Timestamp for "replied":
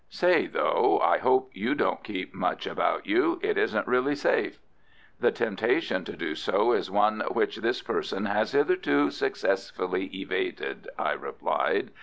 11.11-11.91